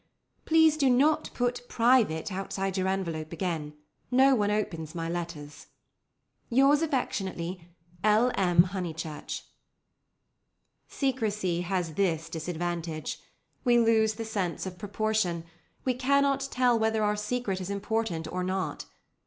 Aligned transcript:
Please 0.45 0.77
do 0.77 0.89
not 0.89 1.29
put 1.35 1.61
'Private' 1.69 2.31
outside 2.31 2.75
your 2.75 2.87
envelope 2.87 3.31
again. 3.31 3.73
No 4.09 4.33
one 4.33 4.49
opens 4.49 4.95
my 4.95 5.07
letters. 5.07 5.67
"Yours 6.49 6.81
affectionately, 6.81 7.69
"L. 8.03 8.31
M. 8.33 8.63
HONEYCHURCH." 8.63 9.43
Secrecy 10.87 11.61
has 11.61 11.93
this 11.93 12.29
disadvantage: 12.29 13.19
we 13.63 13.77
lose 13.77 14.15
the 14.15 14.25
sense 14.25 14.65
of 14.65 14.79
proportion; 14.79 15.43
we 15.85 15.93
cannot 15.93 16.47
tell 16.49 16.79
whether 16.79 17.03
our 17.03 17.15
secret 17.15 17.61
is 17.61 17.69
important 17.69 18.27
or 18.33 18.43
not. 18.43 18.85